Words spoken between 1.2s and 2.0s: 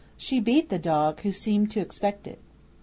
who seemed to